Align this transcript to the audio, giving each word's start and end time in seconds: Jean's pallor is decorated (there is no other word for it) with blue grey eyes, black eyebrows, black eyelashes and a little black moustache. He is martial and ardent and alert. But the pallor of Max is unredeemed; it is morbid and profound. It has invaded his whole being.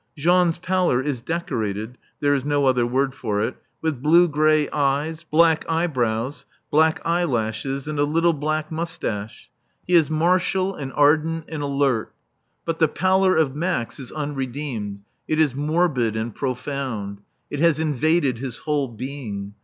Jean's 0.17 0.57
pallor 0.57 0.99
is 0.99 1.21
decorated 1.21 1.95
(there 2.21 2.33
is 2.33 2.43
no 2.43 2.65
other 2.65 2.87
word 2.87 3.13
for 3.13 3.39
it) 3.43 3.55
with 3.83 4.01
blue 4.01 4.27
grey 4.27 4.67
eyes, 4.71 5.23
black 5.23 5.63
eyebrows, 5.69 6.47
black 6.71 6.99
eyelashes 7.05 7.87
and 7.87 7.99
a 7.99 8.03
little 8.03 8.33
black 8.33 8.71
moustache. 8.71 9.47
He 9.85 9.93
is 9.93 10.09
martial 10.09 10.73
and 10.73 10.91
ardent 10.95 11.45
and 11.49 11.61
alert. 11.61 12.11
But 12.65 12.79
the 12.79 12.87
pallor 12.87 13.35
of 13.37 13.55
Max 13.55 13.99
is 13.99 14.11
unredeemed; 14.11 15.01
it 15.27 15.39
is 15.39 15.53
morbid 15.53 16.15
and 16.15 16.33
profound. 16.33 17.19
It 17.51 17.59
has 17.59 17.79
invaded 17.79 18.39
his 18.39 18.57
whole 18.57 18.87
being. 18.87 19.53